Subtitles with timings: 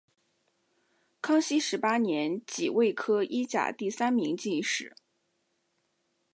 [1.21, 4.95] 康熙十八年己未科一甲第三名进士。